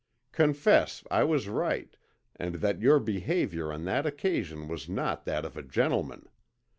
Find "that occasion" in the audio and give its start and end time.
3.85-4.67